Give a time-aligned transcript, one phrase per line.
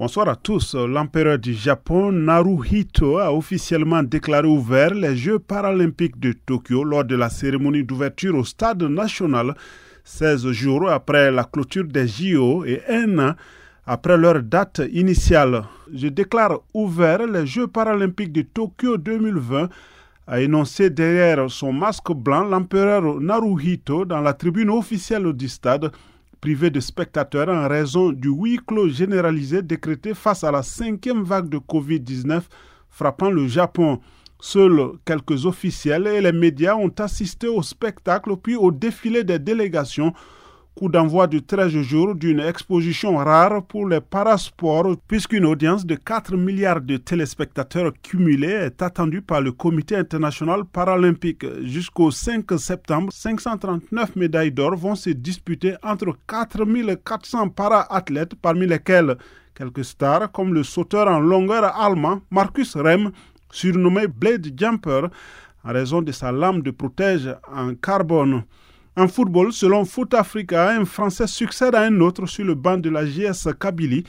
[0.00, 0.74] Bonsoir à tous.
[0.76, 7.14] L'empereur du Japon, Naruhito, a officiellement déclaré ouvert les Jeux paralympiques de Tokyo lors de
[7.16, 9.54] la cérémonie d'ouverture au stade national,
[10.04, 13.34] 16 jours après la clôture des JO et un an
[13.84, 15.64] après leur date initiale.
[15.92, 19.68] Je déclare ouvert les Jeux paralympiques de Tokyo 2020
[20.26, 25.92] a énoncé derrière son masque blanc l'empereur Naruhito dans la tribune officielle du stade
[26.40, 31.48] privé de spectateurs en raison du huis clos généralisé décrété face à la cinquième vague
[31.48, 32.42] de Covid-19
[32.88, 34.00] frappant le Japon.
[34.40, 40.14] Seuls quelques officiels et les médias ont assisté au spectacle puis au défilé des délégations
[40.80, 46.38] coup d'envoi du 13 jours d'une exposition rare pour les parasports, puisqu'une audience de 4
[46.38, 51.44] milliards de téléspectateurs cumulés est attendue par le Comité international paralympique.
[51.64, 59.18] Jusqu'au 5 septembre, 539 médailles d'or vont se disputer entre 4400 para-athlètes, parmi lesquels
[59.54, 63.10] quelques stars comme le sauteur en longueur allemand Marcus Rem,
[63.52, 65.08] surnommé Blade Jumper,
[65.62, 68.44] en raison de sa lame de protège en carbone.
[69.00, 72.90] En football, selon Foot Africa, un Français succède à un autre sur le banc de
[72.90, 74.04] la GS Kabylie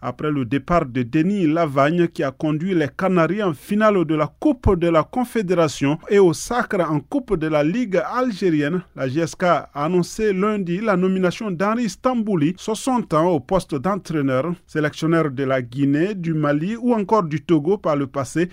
[0.00, 4.32] après le départ de Denis Lavagne qui a conduit les Canaries en finale de la
[4.40, 8.80] Coupe de la Confédération et au sacre en Coupe de la Ligue algérienne.
[8.96, 15.30] La GSK a annoncé lundi la nomination d'Henri Stambouli, 60 ans, au poste d'entraîneur, sélectionneur
[15.30, 18.48] de la Guinée, du Mali ou encore du Togo par le passé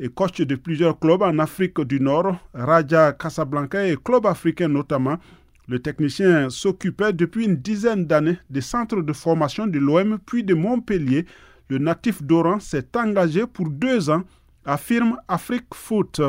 [0.00, 5.18] et coach de plusieurs clubs en Afrique du Nord, Raja Casablanca et Club africain notamment.
[5.66, 10.54] Le technicien s'occupait depuis une dizaine d'années des centres de formation de l'OM puis de
[10.54, 11.26] Montpellier.
[11.68, 14.22] Le natif d'Oran s'est engagé pour deux ans,
[14.64, 16.20] affirme Afrique Foot.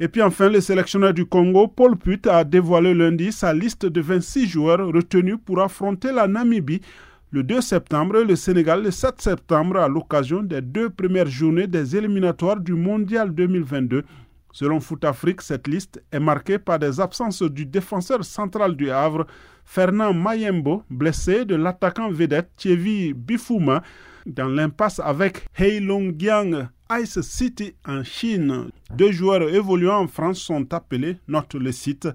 [0.00, 4.00] Et puis enfin, le sélectionneur du Congo, Paul Put, a dévoilé lundi sa liste de
[4.00, 6.82] 26 joueurs retenus pour affronter la Namibie
[7.30, 11.94] le 2 septembre le Sénégal le 7 septembre à l'occasion des deux premières journées des
[11.94, 14.02] éliminatoires du Mondial 2022.
[14.50, 19.26] Selon Foot Afrique, cette liste est marquée par des absences du défenseur central du Havre,
[19.64, 23.82] Fernand Mayembo, blessé, de l'attaquant vedette Thierry Bifouma,
[24.24, 26.68] dans l'impasse avec Heilongjiang
[26.98, 28.70] Ice City en Chine.
[28.96, 32.08] Deux joueurs évoluant en France sont appelés, note le site,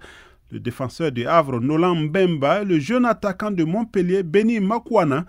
[0.53, 5.25] le défenseur du Havre, Nolan Bemba, et le jeune attaquant de Montpellier, Benny Makwana.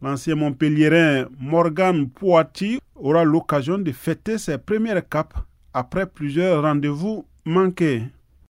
[0.00, 5.34] L'ancien Montpellierin Morgan Poati aura l'occasion de fêter ses premières capes
[5.74, 8.02] après plusieurs rendez-vous manqués.